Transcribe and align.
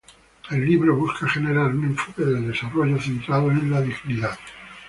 El 0.49 0.65
libro 0.65 0.95
busca 0.97 1.29
generar 1.29 1.67
un 1.67 1.83
enfoque 1.85 2.25
del 2.25 2.47
desarrollo 2.47 2.99
centrado 2.99 3.51
en 3.51 3.69
la 3.69 3.81
dignidad. 3.83 4.35